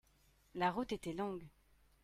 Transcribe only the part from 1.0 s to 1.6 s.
longue.